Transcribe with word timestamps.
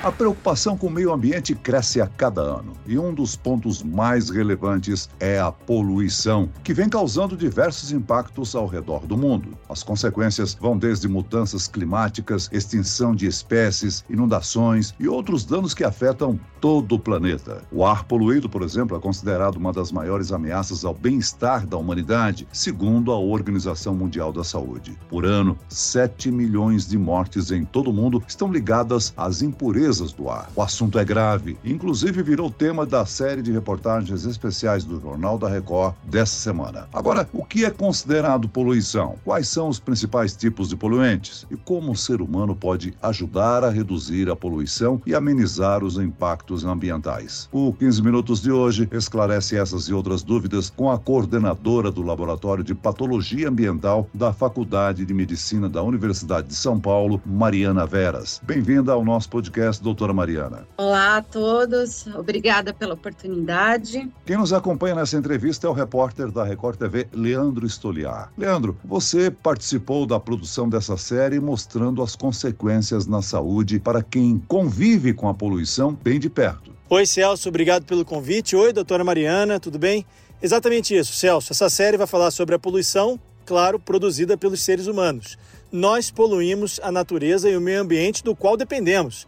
A 0.00 0.12
preocupação 0.12 0.76
com 0.76 0.86
o 0.86 0.90
meio 0.90 1.12
ambiente 1.12 1.56
cresce 1.56 2.00
a 2.00 2.06
cada 2.06 2.40
ano 2.40 2.74
e 2.86 2.96
um 2.96 3.12
dos 3.12 3.34
pontos 3.34 3.82
mais 3.82 4.30
relevantes 4.30 5.10
é 5.18 5.40
a 5.40 5.50
poluição, 5.50 6.48
que 6.62 6.72
vem 6.72 6.88
causando 6.88 7.36
diversos 7.36 7.90
impactos 7.90 8.54
ao 8.54 8.68
redor 8.68 9.04
do 9.08 9.16
mundo. 9.16 9.58
As 9.68 9.82
consequências 9.82 10.54
vão 10.54 10.78
desde 10.78 11.08
mudanças 11.08 11.66
climáticas, 11.66 12.48
extinção 12.52 13.12
de 13.12 13.26
espécies, 13.26 14.04
inundações 14.08 14.94
e 15.00 15.08
outros 15.08 15.44
danos 15.44 15.74
que 15.74 15.82
afetam 15.82 16.38
todo 16.60 16.94
o 16.94 16.98
planeta. 16.98 17.62
O 17.72 17.84
ar 17.84 18.04
poluído, 18.04 18.48
por 18.48 18.62
exemplo, 18.62 18.96
é 18.96 19.00
considerado 19.00 19.56
uma 19.56 19.72
das 19.72 19.90
maiores 19.90 20.30
ameaças 20.30 20.84
ao 20.84 20.94
bem-estar 20.94 21.66
da 21.66 21.76
humanidade, 21.76 22.46
segundo 22.52 23.10
a 23.10 23.18
Organização 23.18 23.94
Mundial 23.94 24.32
da 24.32 24.44
Saúde. 24.44 24.96
Por 25.08 25.26
ano, 25.26 25.58
7 25.68 26.30
milhões 26.30 26.86
de 26.86 26.96
mortes 26.96 27.50
em 27.50 27.64
todo 27.64 27.90
o 27.90 27.92
mundo 27.92 28.22
estão 28.28 28.52
ligadas 28.52 29.12
às 29.16 29.42
impurezas 29.42 29.87
do 29.88 30.28
ar. 30.28 30.50
O 30.54 30.60
assunto 30.60 30.98
é 30.98 31.04
grave, 31.04 31.56
inclusive 31.64 32.22
virou 32.22 32.50
tema 32.50 32.84
da 32.84 33.06
série 33.06 33.40
de 33.40 33.50
reportagens 33.50 34.26
especiais 34.26 34.84
do 34.84 35.00
Jornal 35.00 35.38
da 35.38 35.48
Record 35.48 35.94
dessa 36.04 36.36
semana. 36.36 36.86
Agora, 36.92 37.26
o 37.32 37.42
que 37.42 37.64
é 37.64 37.70
considerado 37.70 38.50
poluição? 38.50 39.14
Quais 39.24 39.48
são 39.48 39.66
os 39.66 39.80
principais 39.80 40.36
tipos 40.36 40.68
de 40.68 40.76
poluentes? 40.76 41.46
E 41.50 41.56
como 41.56 41.92
o 41.92 41.96
ser 41.96 42.20
humano 42.20 42.54
pode 42.54 42.92
ajudar 43.02 43.64
a 43.64 43.70
reduzir 43.70 44.28
a 44.28 44.36
poluição 44.36 45.00
e 45.06 45.14
amenizar 45.14 45.82
os 45.82 45.96
impactos 45.96 46.66
ambientais? 46.66 47.48
O 47.50 47.72
15 47.72 48.02
Minutos 48.02 48.42
de 48.42 48.52
hoje 48.52 48.86
esclarece 48.92 49.56
essas 49.56 49.84
e 49.84 49.94
outras 49.94 50.22
dúvidas 50.22 50.68
com 50.68 50.90
a 50.90 50.98
coordenadora 50.98 51.90
do 51.90 52.02
Laboratório 52.02 52.62
de 52.62 52.74
Patologia 52.74 53.48
Ambiental 53.48 54.06
da 54.12 54.34
Faculdade 54.34 55.06
de 55.06 55.14
Medicina 55.14 55.66
da 55.66 55.82
Universidade 55.82 56.48
de 56.48 56.54
São 56.54 56.78
Paulo, 56.78 57.22
Mariana 57.24 57.86
Veras. 57.86 58.38
Bem-vinda 58.44 58.92
ao 58.92 59.02
nosso 59.02 59.30
podcast 59.30 59.77
doutora 59.82 60.12
Mariana. 60.12 60.66
Olá 60.76 61.18
a 61.18 61.22
todos, 61.22 62.06
obrigada 62.08 62.72
pela 62.72 62.94
oportunidade. 62.94 64.10
Quem 64.24 64.36
nos 64.36 64.52
acompanha 64.52 64.94
nessa 64.94 65.16
entrevista 65.16 65.66
é 65.66 65.70
o 65.70 65.72
repórter 65.72 66.30
da 66.30 66.44
Record 66.44 66.78
TV, 66.78 67.08
Leandro 67.12 67.66
Stoliar. 67.66 68.32
Leandro, 68.36 68.76
você 68.84 69.30
participou 69.30 70.06
da 70.06 70.18
produção 70.18 70.68
dessa 70.68 70.96
série 70.96 71.40
mostrando 71.40 72.02
as 72.02 72.16
consequências 72.16 73.06
na 73.06 73.22
saúde 73.22 73.78
para 73.78 74.02
quem 74.02 74.42
convive 74.48 75.12
com 75.12 75.28
a 75.28 75.34
poluição 75.34 75.96
bem 76.02 76.18
de 76.18 76.28
perto. 76.28 76.72
Oi, 76.90 77.04
Celso, 77.04 77.48
obrigado 77.48 77.84
pelo 77.84 78.04
convite. 78.04 78.56
Oi, 78.56 78.72
doutora 78.72 79.04
Mariana, 79.04 79.60
tudo 79.60 79.78
bem? 79.78 80.06
Exatamente 80.40 80.96
isso, 80.96 81.12
Celso. 81.12 81.52
Essa 81.52 81.68
série 81.68 81.96
vai 81.96 82.06
falar 82.06 82.30
sobre 82.30 82.54
a 82.54 82.58
poluição, 82.58 83.18
claro, 83.44 83.78
produzida 83.78 84.38
pelos 84.38 84.62
seres 84.62 84.86
humanos. 84.86 85.36
Nós 85.70 86.10
poluímos 86.10 86.80
a 86.82 86.90
natureza 86.90 87.50
e 87.50 87.56
o 87.56 87.60
meio 87.60 87.82
ambiente 87.82 88.24
do 88.24 88.34
qual 88.34 88.56
dependemos. 88.56 89.26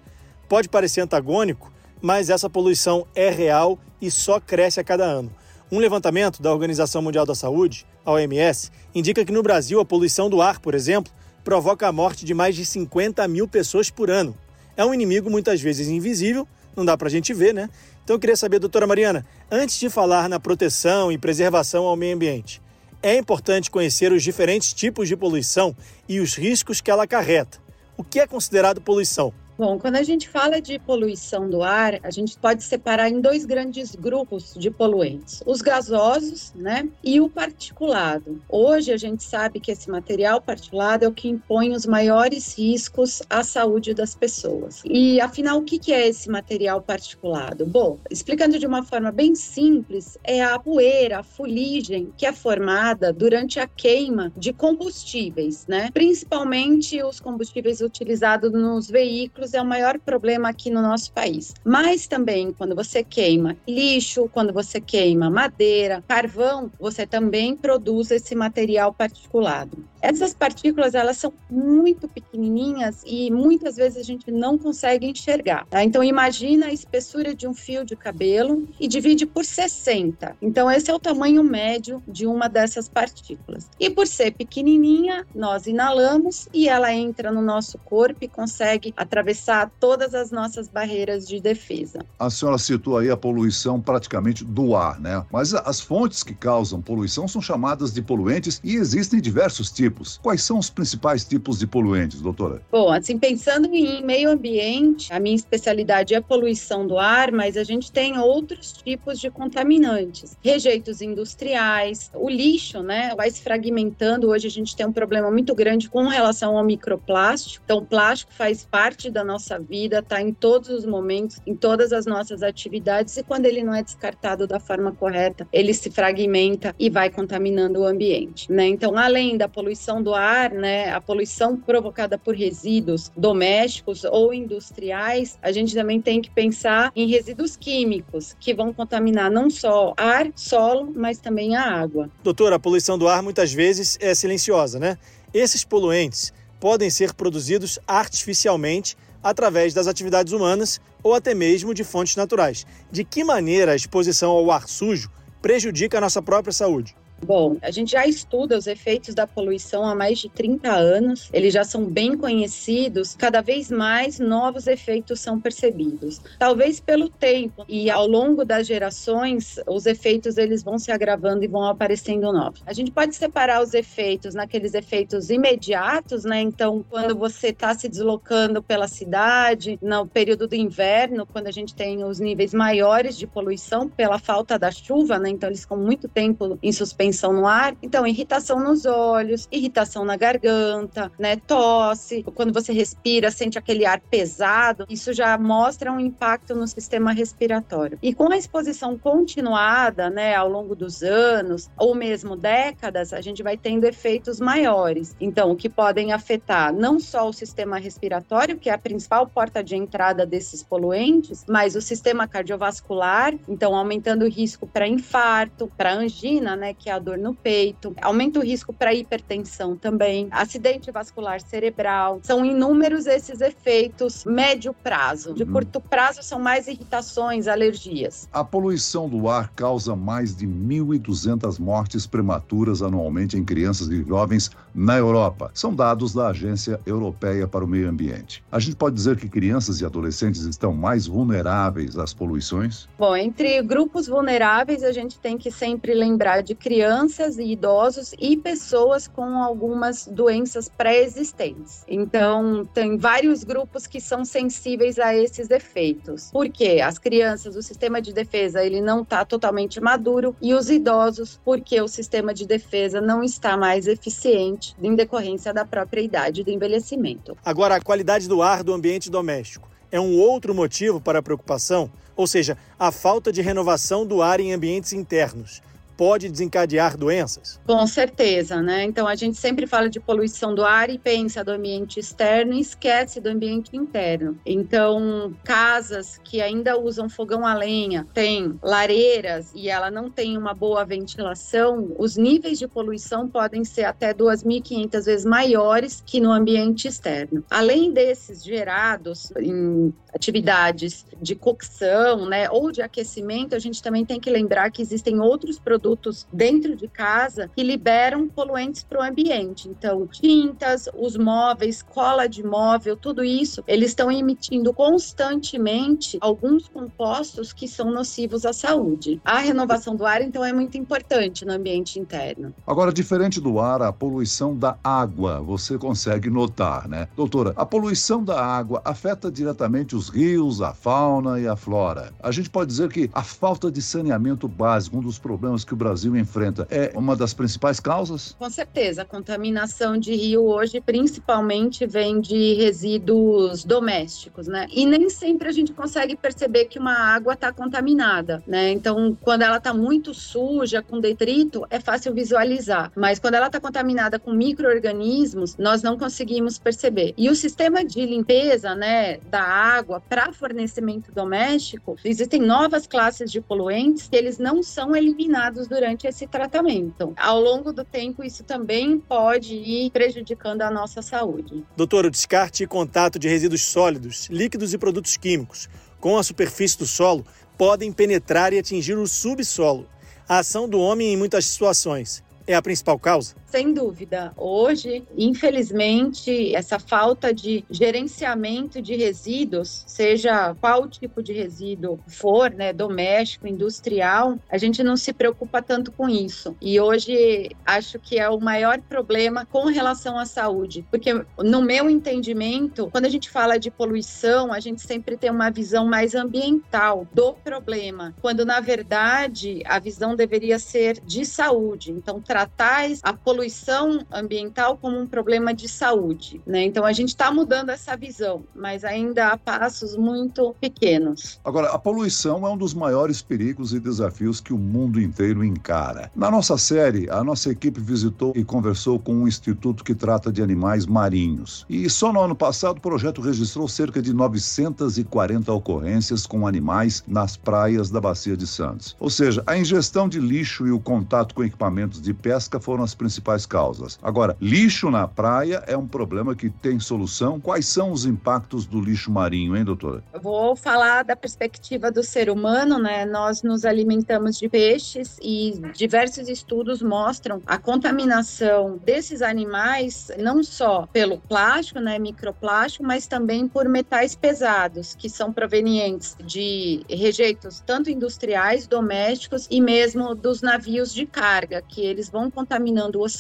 Pode 0.50 0.68
parecer 0.68 1.00
antagônico, 1.00 1.72
mas 2.02 2.28
essa 2.28 2.50
poluição 2.50 3.06
é 3.14 3.30
real 3.30 3.78
e 4.02 4.10
só 4.10 4.40
cresce 4.40 4.80
a 4.80 4.84
cada 4.84 5.04
ano. 5.04 5.32
Um 5.70 5.78
levantamento 5.78 6.42
da 6.42 6.52
Organização 6.52 7.00
Mundial 7.00 7.24
da 7.24 7.36
Saúde, 7.36 7.86
a 8.04 8.10
OMS, 8.10 8.72
indica 8.92 9.24
que 9.24 9.30
no 9.30 9.44
Brasil 9.44 9.78
a 9.78 9.84
poluição 9.84 10.28
do 10.28 10.42
ar, 10.42 10.58
por 10.58 10.74
exemplo, 10.74 11.12
provoca 11.44 11.86
a 11.86 11.92
morte 11.92 12.24
de 12.24 12.34
mais 12.34 12.56
de 12.56 12.66
50 12.66 13.28
mil 13.28 13.46
pessoas 13.46 13.90
por 13.90 14.10
ano. 14.10 14.36
É 14.76 14.84
um 14.84 14.92
inimigo 14.92 15.30
muitas 15.30 15.60
vezes 15.60 15.86
invisível, 15.86 16.48
não 16.74 16.84
dá 16.84 16.98
para 16.98 17.06
a 17.06 17.12
gente 17.12 17.32
ver, 17.32 17.54
né? 17.54 17.70
Então 18.02 18.16
eu 18.16 18.20
queria 18.20 18.36
saber, 18.36 18.58
doutora 18.58 18.88
Mariana, 18.88 19.24
antes 19.48 19.78
de 19.78 19.88
falar 19.88 20.28
na 20.28 20.40
proteção 20.40 21.12
e 21.12 21.16
preservação 21.16 21.84
ao 21.84 21.94
meio 21.94 22.16
ambiente, 22.16 22.60
é 23.00 23.16
importante 23.16 23.70
conhecer 23.70 24.10
os 24.12 24.20
diferentes 24.20 24.72
tipos 24.72 25.06
de 25.06 25.16
poluição 25.16 25.76
e 26.08 26.18
os 26.18 26.34
riscos 26.34 26.80
que 26.80 26.90
ela 26.90 27.04
acarreta. 27.04 27.58
O 27.96 28.02
que 28.02 28.18
é 28.18 28.26
considerado 28.26 28.80
poluição? 28.80 29.32
Bom, 29.60 29.78
quando 29.78 29.96
a 29.96 30.02
gente 30.02 30.26
fala 30.26 30.58
de 30.58 30.78
poluição 30.78 31.46
do 31.50 31.62
ar, 31.62 32.00
a 32.02 32.10
gente 32.10 32.38
pode 32.38 32.64
separar 32.64 33.10
em 33.10 33.20
dois 33.20 33.44
grandes 33.44 33.94
grupos 33.94 34.54
de 34.56 34.70
poluentes: 34.70 35.42
os 35.44 35.60
gasosos, 35.60 36.54
né, 36.54 36.88
e 37.04 37.20
o 37.20 37.28
particulado. 37.28 38.40
Hoje 38.48 38.90
a 38.90 38.96
gente 38.96 39.22
sabe 39.22 39.60
que 39.60 39.70
esse 39.70 39.90
material 39.90 40.40
particulado 40.40 41.04
é 41.04 41.08
o 41.08 41.12
que 41.12 41.28
impõe 41.28 41.72
os 41.72 41.84
maiores 41.84 42.56
riscos 42.56 43.20
à 43.28 43.44
saúde 43.44 43.92
das 43.92 44.14
pessoas. 44.14 44.80
E 44.82 45.20
afinal, 45.20 45.58
o 45.58 45.62
que 45.62 45.92
é 45.92 46.08
esse 46.08 46.30
material 46.30 46.80
particulado? 46.80 47.66
Bom, 47.66 47.98
explicando 48.10 48.58
de 48.58 48.66
uma 48.66 48.82
forma 48.82 49.12
bem 49.12 49.34
simples, 49.34 50.16
é 50.24 50.42
a 50.42 50.58
poeira, 50.58 51.18
a 51.18 51.22
fuligem 51.22 52.14
que 52.16 52.24
é 52.24 52.32
formada 52.32 53.12
durante 53.12 53.60
a 53.60 53.66
queima 53.66 54.32
de 54.34 54.54
combustíveis, 54.54 55.66
né? 55.66 55.90
Principalmente 55.92 57.02
os 57.02 57.20
combustíveis 57.20 57.82
utilizados 57.82 58.52
nos 58.52 58.90
veículos 58.90 59.49
é 59.54 59.60
o 59.60 59.64
maior 59.64 59.98
problema 59.98 60.48
aqui 60.48 60.70
no 60.70 60.82
nosso 60.82 61.12
país. 61.12 61.54
Mas 61.64 62.06
também 62.06 62.52
quando 62.52 62.74
você 62.74 63.02
queima 63.02 63.56
lixo, 63.66 64.28
quando 64.32 64.52
você 64.52 64.80
queima 64.80 65.30
madeira, 65.30 66.02
carvão, 66.06 66.70
você 66.78 67.06
também 67.06 67.56
produz 67.56 68.10
esse 68.10 68.34
material 68.34 68.92
particulado. 68.92 69.84
Essas 70.00 70.34
partículas 70.34 70.94
elas 70.94 71.16
são 71.18 71.32
muito 71.50 72.08
pequenininhas 72.08 73.02
e 73.06 73.30
muitas 73.30 73.76
vezes 73.76 73.98
a 73.98 74.02
gente 74.02 74.30
não 74.30 74.58
consegue 74.58 75.06
enxergar. 75.06 75.66
Tá? 75.66 75.84
Então 75.84 76.02
imagina 76.02 76.66
a 76.66 76.72
espessura 76.72 77.34
de 77.34 77.46
um 77.46 77.54
fio 77.54 77.84
de 77.84 77.96
cabelo 77.96 78.66
e 78.78 78.88
divide 78.88 79.26
por 79.26 79.44
60. 79.44 80.36
Então 80.40 80.70
esse 80.70 80.90
é 80.90 80.94
o 80.94 80.98
tamanho 80.98 81.42
médio 81.42 82.02
de 82.06 82.26
uma 82.26 82.48
dessas 82.48 82.88
partículas. 82.88 83.68
E 83.78 83.90
por 83.90 84.06
ser 84.06 84.32
pequenininha, 84.32 85.26
nós 85.34 85.66
inalamos 85.66 86.48
e 86.52 86.68
ela 86.68 86.92
entra 86.92 87.30
no 87.30 87.42
nosso 87.42 87.78
corpo 87.78 88.24
e 88.24 88.28
consegue 88.28 88.94
atravessar 88.96 89.70
todas 89.78 90.14
as 90.14 90.30
nossas 90.30 90.68
barreiras 90.68 91.26
de 91.26 91.40
defesa. 91.40 92.00
A 92.18 92.30
senhora 92.30 92.58
citou 92.58 92.98
aí 92.98 93.10
a 93.10 93.16
poluição 93.16 93.80
praticamente 93.80 94.44
do 94.44 94.74
ar, 94.74 95.00
né? 95.00 95.24
Mas 95.32 95.54
as 95.54 95.80
fontes 95.80 96.22
que 96.22 96.34
causam 96.34 96.80
poluição 96.80 97.28
são 97.28 97.40
chamadas 97.40 97.92
de 97.92 98.02
poluentes 98.02 98.60
e 98.64 98.76
existem 98.76 99.20
diversos 99.20 99.70
tipos. 99.70 99.89
Quais 100.22 100.42
são 100.42 100.58
os 100.58 100.70
principais 100.70 101.24
tipos 101.24 101.58
de 101.58 101.66
poluentes, 101.66 102.20
doutora? 102.20 102.62
Bom, 102.70 102.90
assim, 102.90 103.18
pensando 103.18 103.68
em 103.72 104.02
meio 104.02 104.30
ambiente, 104.30 105.12
a 105.12 105.20
minha 105.20 105.36
especialidade 105.36 106.14
é 106.14 106.20
poluição 106.20 106.86
do 106.86 106.98
ar, 106.98 107.32
mas 107.32 107.56
a 107.56 107.64
gente 107.64 107.90
tem 107.90 108.18
outros 108.18 108.72
tipos 108.72 109.18
de 109.18 109.30
contaminantes. 109.30 110.36
Rejeitos 110.42 111.00
industriais, 111.00 112.10
o 112.14 112.28
lixo, 112.28 112.82
né, 112.82 113.12
vai 113.16 113.30
se 113.30 113.42
fragmentando. 113.42 114.28
Hoje 114.30 114.46
a 114.46 114.50
gente 114.50 114.76
tem 114.76 114.86
um 114.86 114.92
problema 114.92 115.30
muito 115.30 115.54
grande 115.54 115.88
com 115.88 116.06
relação 116.06 116.56
ao 116.56 116.64
microplástico. 116.64 117.62
Então, 117.64 117.78
o 117.78 117.86
plástico 117.86 118.32
faz 118.32 118.64
parte 118.64 119.10
da 119.10 119.24
nossa 119.24 119.58
vida, 119.58 119.98
está 119.98 120.20
em 120.20 120.32
todos 120.32 120.68
os 120.68 120.84
momentos, 120.86 121.38
em 121.46 121.54
todas 121.54 121.92
as 121.92 122.06
nossas 122.06 122.42
atividades, 122.42 123.16
e 123.16 123.22
quando 123.22 123.46
ele 123.46 123.62
não 123.62 123.74
é 123.74 123.82
descartado 123.82 124.46
da 124.46 124.60
forma 124.60 124.92
correta, 124.92 125.46
ele 125.52 125.74
se 125.74 125.90
fragmenta 125.90 126.74
e 126.78 126.88
vai 126.90 127.10
contaminando 127.10 127.80
o 127.80 127.86
ambiente. 127.86 128.50
Né? 128.50 128.66
Então, 128.66 128.96
além 128.96 129.36
da 129.36 129.48
poluição 129.48 129.79
do 130.02 130.14
ar, 130.14 130.52
né, 130.52 130.90
a 130.90 131.00
poluição 131.00 131.56
provocada 131.56 132.18
por 132.18 132.34
resíduos 132.34 133.10
domésticos 133.16 134.04
ou 134.04 134.32
industriais, 134.34 135.38
a 135.42 135.50
gente 135.50 135.74
também 135.74 136.00
tem 136.00 136.20
que 136.20 136.30
pensar 136.30 136.92
em 136.94 137.08
resíduos 137.08 137.56
químicos 137.56 138.36
que 138.38 138.52
vão 138.52 138.72
contaminar 138.72 139.30
não 139.30 139.48
só 139.48 139.94
ar, 139.96 140.28
solo, 140.36 140.92
mas 140.94 141.18
também 141.18 141.56
a 141.56 141.62
água. 141.62 142.10
Doutora, 142.22 142.56
a 142.56 142.58
poluição 142.58 142.98
do 142.98 143.08
ar 143.08 143.22
muitas 143.22 143.52
vezes 143.52 143.96
é 144.00 144.14
silenciosa, 144.14 144.78
né? 144.78 144.98
Esses 145.32 145.64
poluentes 145.64 146.32
podem 146.60 146.90
ser 146.90 147.14
produzidos 147.14 147.78
artificialmente 147.86 148.96
através 149.22 149.72
das 149.72 149.86
atividades 149.86 150.32
humanas 150.32 150.80
ou 151.02 151.14
até 151.14 151.34
mesmo 151.34 151.72
de 151.72 151.84
fontes 151.84 152.16
naturais. 152.16 152.66
De 152.90 153.02
que 153.02 153.24
maneira 153.24 153.72
a 153.72 153.76
exposição 153.76 154.30
ao 154.30 154.50
ar 154.50 154.68
sujo 154.68 155.10
prejudica 155.40 155.98
a 155.98 156.00
nossa 156.00 156.20
própria 156.20 156.52
saúde? 156.52 156.94
Bom, 157.22 157.58
a 157.60 157.70
gente 157.70 157.92
já 157.92 158.06
estuda 158.06 158.56
os 158.56 158.66
efeitos 158.66 159.14
da 159.14 159.26
poluição 159.26 159.84
há 159.84 159.94
mais 159.94 160.18
de 160.18 160.30
30 160.30 160.72
anos, 160.72 161.28
eles 161.34 161.52
já 161.52 161.64
são 161.64 161.84
bem 161.84 162.16
conhecidos, 162.16 163.14
cada 163.14 163.42
vez 163.42 163.70
mais 163.70 164.18
novos 164.18 164.66
efeitos 164.66 165.20
são 165.20 165.38
percebidos. 165.38 166.18
Talvez 166.38 166.80
pelo 166.80 167.10
tempo 167.10 167.64
e 167.68 167.90
ao 167.90 168.06
longo 168.06 168.42
das 168.42 168.66
gerações, 168.66 169.56
os 169.68 169.84
efeitos 169.84 170.38
eles 170.38 170.62
vão 170.62 170.78
se 170.78 170.90
agravando 170.90 171.44
e 171.44 171.48
vão 171.48 171.64
aparecendo 171.64 172.32
novos. 172.32 172.62
A 172.64 172.72
gente 172.72 172.90
pode 172.90 173.14
separar 173.14 173.62
os 173.62 173.74
efeitos 173.74 174.34
naqueles 174.34 174.72
efeitos 174.72 175.28
imediatos, 175.28 176.24
né? 176.24 176.40
Então, 176.40 176.82
quando 176.88 177.14
você 177.14 177.48
está 177.48 177.74
se 177.74 177.88
deslocando 177.88 178.62
pela 178.62 178.88
cidade, 178.88 179.78
no 179.82 180.06
período 180.06 180.48
do 180.48 180.54
inverno, 180.54 181.26
quando 181.26 181.48
a 181.48 181.52
gente 181.52 181.74
tem 181.74 182.02
os 182.02 182.18
níveis 182.18 182.54
maiores 182.54 183.16
de 183.16 183.26
poluição 183.26 183.90
pela 183.90 184.18
falta 184.18 184.58
da 184.58 184.70
chuva, 184.70 185.18
né? 185.18 185.28
Então, 185.28 185.50
eles 185.50 185.60
ficam 185.60 185.76
muito 185.76 186.08
tempo 186.08 186.58
em 186.62 186.72
suspensão 186.72 187.09
suspensão 187.10 187.32
no 187.32 187.46
ar. 187.46 187.76
Então, 187.82 188.06
irritação 188.06 188.60
nos 188.60 188.86
olhos, 188.86 189.48
irritação 189.50 190.04
na 190.04 190.16
garganta, 190.16 191.10
né, 191.18 191.36
tosse, 191.36 192.22
quando 192.34 192.52
você 192.52 192.72
respira, 192.72 193.30
sente 193.30 193.58
aquele 193.58 193.84
ar 193.84 194.00
pesado, 194.00 194.86
isso 194.88 195.12
já 195.12 195.36
mostra 195.36 195.92
um 195.92 196.00
impacto 196.00 196.54
no 196.54 196.66
sistema 196.66 197.12
respiratório. 197.12 197.98
E 198.02 198.14
com 198.14 198.32
a 198.32 198.36
exposição 198.36 198.96
continuada, 198.96 200.08
né, 200.08 200.34
ao 200.34 200.48
longo 200.48 200.74
dos 200.74 201.02
anos 201.02 201.68
ou 201.76 201.94
mesmo 201.94 202.36
décadas, 202.36 203.12
a 203.12 203.20
gente 203.20 203.42
vai 203.42 203.56
tendo 203.56 203.84
efeitos 203.84 204.40
maiores. 204.40 205.16
Então, 205.20 205.54
que 205.56 205.68
podem 205.68 206.12
afetar 206.12 206.72
não 206.72 206.98
só 206.98 207.28
o 207.28 207.32
sistema 207.32 207.78
respiratório, 207.78 208.58
que 208.58 208.70
é 208.70 208.72
a 208.72 208.78
principal 208.78 209.26
porta 209.26 209.62
de 209.62 209.76
entrada 209.76 210.24
desses 210.24 210.62
poluentes, 210.62 211.44
mas 211.48 211.74
o 211.74 211.80
sistema 211.80 212.28
cardiovascular, 212.28 213.34
então 213.48 213.74
aumentando 213.74 214.24
o 214.24 214.28
risco 214.28 214.66
para 214.66 214.86
infarto, 214.86 215.70
para 215.76 215.94
angina, 215.94 216.54
né, 216.54 216.74
que 216.74 216.88
é 216.88 216.92
a 216.92 216.98
dor 217.00 217.18
no 217.18 217.34
peito, 217.34 217.94
aumenta 218.00 218.38
o 218.38 218.42
risco 218.42 218.72
para 218.72 218.94
hipertensão 218.94 219.76
também, 219.76 220.28
acidente 220.30 220.90
vascular 220.90 221.40
cerebral. 221.40 222.20
São 222.22 222.44
inúmeros 222.44 223.06
esses 223.06 223.40
efeitos 223.40 224.24
médio 224.24 224.72
prazo. 224.72 225.34
De 225.34 225.42
uhum. 225.42 225.52
curto 225.52 225.80
prazo 225.80 226.22
são 226.22 226.38
mais 226.38 226.68
irritações, 226.68 227.48
alergias. 227.48 228.28
A 228.32 228.44
poluição 228.44 229.08
do 229.08 229.28
ar 229.28 229.50
causa 229.54 229.96
mais 229.96 230.36
de 230.36 230.46
1.200 230.46 231.58
mortes 231.58 232.06
prematuras 232.06 232.82
anualmente 232.82 233.36
em 233.36 233.44
crianças 233.44 233.88
e 233.88 234.04
jovens 234.04 234.50
na 234.74 234.96
Europa. 234.96 235.50
São 235.54 235.74
dados 235.74 236.14
da 236.14 236.28
Agência 236.28 236.80
Europeia 236.86 237.48
para 237.48 237.64
o 237.64 237.68
Meio 237.68 237.88
Ambiente. 237.88 238.42
A 238.50 238.58
gente 238.58 238.76
pode 238.76 238.94
dizer 238.94 239.16
que 239.16 239.28
crianças 239.28 239.80
e 239.80 239.84
adolescentes 239.84 240.42
estão 240.42 240.72
mais 240.72 241.06
vulneráveis 241.06 241.98
às 241.98 242.14
poluições? 242.14 242.88
Bom, 242.98 243.16
entre 243.16 243.62
grupos 243.62 244.06
vulneráveis, 244.06 244.82
a 244.82 244.92
gente 244.92 245.18
tem 245.18 245.36
que 245.36 245.50
sempre 245.50 245.94
lembrar 245.94 246.42
de 246.42 246.54
crianças 246.54 246.89
e 247.38 247.52
idosos 247.52 248.12
e 248.18 248.36
pessoas 248.36 249.06
com 249.06 249.42
algumas 249.42 250.06
doenças 250.06 250.68
pré-existentes. 250.68 251.84
Então, 251.86 252.68
tem 252.74 252.98
vários 252.98 253.44
grupos 253.44 253.86
que 253.86 254.00
são 254.00 254.24
sensíveis 254.24 254.98
a 254.98 255.14
esses 255.14 255.50
efeitos. 255.50 256.30
Por 256.32 256.48
quê? 256.48 256.80
As 256.82 256.98
crianças, 256.98 257.54
o 257.54 257.62
sistema 257.62 258.02
de 258.02 258.12
defesa, 258.12 258.64
ele 258.64 258.80
não 258.80 259.02
está 259.02 259.24
totalmente 259.24 259.80
maduro 259.80 260.34
e 260.42 260.52
os 260.52 260.68
idosos, 260.68 261.40
porque 261.44 261.80
o 261.80 261.86
sistema 261.86 262.34
de 262.34 262.44
defesa 262.44 263.00
não 263.00 263.22
está 263.22 263.56
mais 263.56 263.86
eficiente 263.86 264.74
em 264.82 264.96
decorrência 264.96 265.54
da 265.54 265.64
própria 265.64 266.00
idade 266.00 266.42
do 266.42 266.50
envelhecimento. 266.50 267.36
Agora, 267.44 267.76
a 267.76 267.80
qualidade 267.80 268.28
do 268.28 268.42
ar 268.42 268.64
do 268.64 268.74
ambiente 268.74 269.08
doméstico 269.08 269.68
é 269.92 270.00
um 270.00 270.18
outro 270.18 270.54
motivo 270.54 271.00
para 271.00 271.20
a 271.20 271.22
preocupação, 271.22 271.90
ou 272.16 272.26
seja, 272.26 272.58
a 272.78 272.90
falta 272.90 273.32
de 273.32 273.40
renovação 273.40 274.04
do 274.04 274.22
ar 274.22 274.40
em 274.40 274.52
ambientes 274.52 274.92
internos 274.92 275.62
pode 276.00 276.30
desencadear 276.30 276.96
doenças? 276.96 277.60
Com 277.66 277.86
certeza, 277.86 278.62
né? 278.62 278.84
Então 278.84 279.06
a 279.06 279.14
gente 279.14 279.36
sempre 279.36 279.66
fala 279.66 279.86
de 279.90 280.00
poluição 280.00 280.54
do 280.54 280.64
ar 280.64 280.88
e 280.88 280.98
pensa 280.98 281.44
do 281.44 281.50
ambiente 281.50 282.00
externo 282.00 282.54
e 282.54 282.60
esquece 282.60 283.20
do 283.20 283.28
ambiente 283.28 283.76
interno. 283.76 284.40
Então, 284.46 285.34
casas 285.44 286.18
que 286.24 286.40
ainda 286.40 286.80
usam 286.80 287.10
fogão 287.10 287.46
a 287.46 287.52
lenha, 287.52 288.06
tem 288.14 288.58
lareiras 288.62 289.52
e 289.54 289.68
ela 289.68 289.90
não 289.90 290.10
tem 290.10 290.38
uma 290.38 290.54
boa 290.54 290.86
ventilação, 290.86 291.94
os 291.98 292.16
níveis 292.16 292.58
de 292.58 292.66
poluição 292.66 293.28
podem 293.28 293.62
ser 293.62 293.84
até 293.84 294.14
2.500 294.14 295.04
vezes 295.04 295.26
maiores 295.26 296.02
que 296.06 296.18
no 296.18 296.32
ambiente 296.32 296.88
externo. 296.88 297.44
Além 297.50 297.92
desses 297.92 298.42
gerados 298.42 299.30
em 299.36 299.92
atividades 300.14 301.04
de 301.20 301.34
cocção, 301.34 302.26
né, 302.26 302.48
ou 302.50 302.72
de 302.72 302.80
aquecimento, 302.80 303.54
a 303.54 303.58
gente 303.58 303.82
também 303.82 304.04
tem 304.04 304.18
que 304.18 304.30
lembrar 304.30 304.70
que 304.70 304.80
existem 304.80 305.20
outros 305.20 305.58
produtos 305.58 305.89
produtos 305.90 306.26
dentro 306.32 306.76
de 306.76 306.86
casa 306.86 307.50
que 307.54 307.62
liberam 307.62 308.28
poluentes 308.28 308.84
para 308.84 309.00
o 309.00 309.02
ambiente. 309.02 309.68
Então, 309.68 310.06
tintas, 310.06 310.88
os 310.96 311.16
móveis, 311.16 311.82
cola 311.82 312.28
de 312.28 312.44
móvel, 312.44 312.96
tudo 312.96 313.24
isso, 313.24 313.62
eles 313.66 313.90
estão 313.90 314.10
emitindo 314.10 314.72
constantemente 314.72 316.18
alguns 316.20 316.68
compostos 316.68 317.52
que 317.52 317.66
são 317.66 317.90
nocivos 317.90 318.44
à 318.46 318.52
saúde. 318.52 319.20
A 319.24 319.38
renovação 319.38 319.96
do 319.96 320.06
ar, 320.06 320.22
então, 320.22 320.44
é 320.44 320.52
muito 320.52 320.78
importante 320.78 321.44
no 321.44 321.52
ambiente 321.52 321.98
interno. 321.98 322.54
Agora, 322.66 322.92
diferente 322.92 323.40
do 323.40 323.58
ar, 323.58 323.82
a 323.82 323.92
poluição 323.92 324.56
da 324.56 324.76
água, 324.84 325.40
você 325.40 325.76
consegue 325.76 326.30
notar, 326.30 326.88
né? 326.88 327.08
Doutora, 327.16 327.52
a 327.56 327.66
poluição 327.66 328.22
da 328.22 328.40
água 328.40 328.80
afeta 328.84 329.30
diretamente 329.30 329.96
os 329.96 330.08
rios, 330.08 330.60
a 330.60 330.72
fauna 330.72 331.40
e 331.40 331.48
a 331.48 331.56
flora. 331.56 332.12
A 332.22 332.30
gente 332.30 332.48
pode 332.48 332.68
dizer 332.68 332.88
que 332.90 333.10
a 333.12 333.22
falta 333.22 333.70
de 333.70 333.82
saneamento 333.82 334.46
básico, 334.46 334.96
um 334.96 335.00
dos 335.00 335.18
problemas 335.18 335.64
que 335.64 335.74
o 335.74 335.79
Brasil 335.80 336.14
enfrenta 336.14 336.66
é 336.70 336.92
uma 336.94 337.16
das 337.16 337.32
principais 337.32 337.80
causas? 337.80 338.36
Com 338.38 338.50
certeza. 338.50 339.00
A 339.00 339.04
contaminação 339.06 339.96
de 339.96 340.14
rio 340.14 340.44
hoje 340.44 340.78
principalmente 340.78 341.86
vem 341.86 342.20
de 342.20 342.52
resíduos 342.54 343.64
domésticos, 343.64 344.46
né? 344.46 344.66
E 344.70 344.84
nem 344.84 345.08
sempre 345.08 345.48
a 345.48 345.52
gente 345.52 345.72
consegue 345.72 346.14
perceber 346.14 346.66
que 346.66 346.78
uma 346.78 346.92
água 346.92 347.32
está 347.32 347.50
contaminada, 347.50 348.42
né? 348.46 348.70
Então, 348.70 349.16
quando 349.22 349.40
ela 349.40 349.56
está 349.56 349.72
muito 349.72 350.12
suja, 350.12 350.82
com 350.82 351.00
detrito, 351.00 351.66
é 351.70 351.80
fácil 351.80 352.12
visualizar. 352.12 352.92
Mas 352.94 353.18
quando 353.18 353.34
ela 353.34 353.46
está 353.46 353.58
contaminada 353.58 354.18
com 354.18 354.32
micro-organismos, 354.32 355.56
nós 355.56 355.82
não 355.82 355.96
conseguimos 355.96 356.58
perceber. 356.58 357.14
E 357.16 357.30
o 357.30 357.34
sistema 357.34 357.82
de 357.82 358.04
limpeza, 358.04 358.74
né, 358.74 359.16
da 359.30 359.42
água 359.42 360.02
para 360.06 360.30
fornecimento 360.32 361.10
doméstico, 361.10 361.96
existem 362.04 362.42
novas 362.42 362.86
classes 362.86 363.32
de 363.32 363.40
poluentes 363.40 364.08
que 364.08 364.16
eles 364.16 364.38
não 364.38 364.62
são 364.62 364.94
eliminados 364.94 365.69
durante 365.70 366.06
esse 366.06 366.26
tratamento. 366.26 367.14
Ao 367.16 367.40
longo 367.40 367.72
do 367.72 367.84
tempo, 367.84 368.24
isso 368.24 368.42
também 368.42 368.98
pode 368.98 369.54
ir 369.54 369.90
prejudicando 369.92 370.62
a 370.62 370.70
nossa 370.70 371.00
saúde. 371.00 371.64
Doutor, 371.76 372.04
o 372.04 372.10
descarte 372.10 372.64
e 372.64 372.66
contato 372.66 373.18
de 373.18 373.28
resíduos 373.28 373.62
sólidos, 373.62 374.26
líquidos 374.28 374.74
e 374.74 374.78
produtos 374.78 375.16
químicos 375.16 375.68
com 376.00 376.18
a 376.18 376.22
superfície 376.22 376.78
do 376.78 376.86
solo 376.86 377.24
podem 377.56 377.92
penetrar 377.92 378.52
e 378.52 378.58
atingir 378.58 378.94
o 378.94 379.06
subsolo. 379.06 379.86
A 380.28 380.38
ação 380.38 380.68
do 380.68 380.80
homem 380.80 381.12
em 381.12 381.16
muitas 381.16 381.44
situações 381.44 382.24
é 382.46 382.54
a 382.54 382.62
principal 382.62 382.98
causa? 382.98 383.34
Sem 383.50 383.74
dúvida. 383.74 384.32
Hoje, 384.36 385.02
infelizmente, 385.18 386.54
essa 386.54 386.78
falta 386.78 387.34
de 387.34 387.64
gerenciamento 387.68 388.80
de 388.80 388.94
resíduos, 388.94 389.82
seja 389.88 390.54
qual 390.60 390.88
tipo 390.88 391.20
de 391.20 391.32
resíduo 391.32 391.98
for, 392.06 392.52
né, 392.52 392.72
doméstico, 392.72 393.48
industrial, 393.48 394.38
a 394.48 394.56
gente 394.56 394.84
não 394.84 394.96
se 394.96 395.12
preocupa 395.12 395.60
tanto 395.60 395.90
com 395.90 396.08
isso. 396.08 396.56
E 396.60 396.78
hoje 396.80 397.50
acho 397.66 397.98
que 397.98 398.20
é 398.20 398.28
o 398.28 398.38
maior 398.38 398.80
problema 398.82 399.44
com 399.44 399.64
relação 399.64 400.16
à 400.16 400.24
saúde, 400.24 400.86
porque 400.88 401.12
no 401.36 401.60
meu 401.60 401.90
entendimento, 401.90 402.88
quando 402.92 403.06
a 403.06 403.10
gente 403.10 403.28
fala 403.28 403.58
de 403.58 403.70
poluição, 403.70 404.52
a 404.52 404.60
gente 404.60 404.80
sempre 404.80 405.16
tem 405.16 405.30
uma 405.30 405.50
visão 405.50 405.84
mais 405.86 406.14
ambiental 406.14 407.04
do 407.12 407.32
problema, 407.32 408.14
quando 408.20 408.44
na 408.44 408.60
verdade 408.60 409.60
a 409.66 409.80
visão 409.80 410.14
deveria 410.14 410.60
ser 410.60 411.00
de 411.00 411.24
saúde. 411.24 411.90
Então, 411.90 412.20
tratar 412.20 412.86
a 413.02 413.12
poluição 413.12 413.39
poluição 413.40 414.04
ambiental 414.12 414.76
como 414.76 415.00
um 415.00 415.06
problema 415.06 415.54
de 415.54 415.66
saúde, 415.66 416.42
né? 416.46 416.64
Então 416.64 416.84
a 416.84 416.92
gente 416.92 417.08
está 417.08 417.32
mudando 417.32 417.70
essa 417.70 417.96
visão, 417.96 418.44
mas 418.54 418.84
ainda 418.84 419.28
há 419.28 419.38
passos 419.38 419.96
muito 419.96 420.54
pequenos. 420.60 421.40
Agora, 421.42 421.70
a 421.70 421.78
poluição 421.78 422.46
é 422.46 422.50
um 422.50 422.56
dos 422.56 422.74
maiores 422.74 423.22
perigos 423.22 423.72
e 423.72 423.80
desafios 423.80 424.42
que 424.42 424.52
o 424.52 424.58
mundo 424.58 425.00
inteiro 425.00 425.42
encara. 425.42 426.10
Na 426.14 426.30
nossa 426.30 426.58
série, 426.58 427.08
a 427.08 427.24
nossa 427.24 427.50
equipe 427.50 427.80
visitou 427.80 428.34
e 428.36 428.44
conversou 428.44 428.98
com 428.98 429.14
um 429.14 429.26
instituto 429.26 429.82
que 429.82 429.94
trata 429.94 430.30
de 430.30 430.42
animais 430.42 430.84
marinhos. 430.84 431.64
E 431.66 431.88
só 431.88 432.12
no 432.12 432.20
ano 432.20 432.36
passado 432.36 432.76
o 432.76 432.82
projeto 432.82 433.22
registrou 433.22 433.66
cerca 433.66 434.02
de 434.02 434.12
940 434.12 435.50
ocorrências 435.50 436.26
com 436.26 436.46
animais 436.46 437.02
nas 437.08 437.38
praias 437.38 437.88
da 437.88 438.02
Bacia 438.02 438.36
de 438.36 438.46
Santos. 438.46 438.94
Ou 439.00 439.08
seja, 439.08 439.42
a 439.46 439.56
ingestão 439.56 440.10
de 440.10 440.20
lixo 440.20 440.66
e 440.66 440.72
o 440.72 440.78
contato 440.78 441.34
com 441.34 441.42
equipamentos 441.42 442.02
de 442.02 442.12
pesca 442.12 442.60
foram 442.60 442.84
as 442.84 442.94
principais 442.94 443.29
principais 443.30 443.46
causas. 443.46 443.98
Agora, 444.02 444.36
lixo 444.40 444.90
na 444.90 445.06
praia 445.06 445.62
é 445.66 445.76
um 445.76 445.86
problema 445.86 446.34
que 446.34 446.50
tem 446.50 446.80
solução. 446.80 447.40
Quais 447.40 447.66
são 447.66 447.92
os 447.92 448.04
impactos 448.04 448.66
do 448.66 448.80
lixo 448.80 449.10
marinho, 449.10 449.56
hein, 449.56 449.64
doutora? 449.64 450.02
Eu 450.12 450.20
vou 450.20 450.56
falar 450.56 451.04
da 451.04 451.14
perspectiva 451.14 451.90
do 451.90 452.02
ser 452.02 452.30
humano, 452.30 452.78
né? 452.78 453.04
Nós 453.04 453.42
nos 453.42 453.64
alimentamos 453.64 454.38
de 454.38 454.48
peixes 454.48 455.18
e 455.22 455.60
diversos 455.74 456.28
estudos 456.28 456.82
mostram 456.82 457.42
a 457.46 457.58
contaminação 457.58 458.78
desses 458.84 459.22
animais 459.22 460.10
não 460.18 460.42
só 460.42 460.86
pelo 460.92 461.18
plástico, 461.18 461.80
né, 461.80 461.98
microplástico, 461.98 462.84
mas 462.84 463.06
também 463.06 463.46
por 463.46 463.68
metais 463.68 464.14
pesados 464.14 464.94
que 464.94 465.08
são 465.08 465.32
provenientes 465.32 466.16
de 466.24 466.82
rejeitos 466.88 467.62
tanto 467.64 467.90
industriais, 467.90 468.66
domésticos 468.66 469.46
e 469.50 469.60
mesmo 469.60 470.14
dos 470.14 470.42
navios 470.42 470.92
de 470.92 471.06
carga, 471.06 471.62
que 471.62 471.82
eles 471.82 472.08
vão 472.08 472.30
contaminando 472.30 472.98
o 472.98 473.02
oceano, 473.02 473.19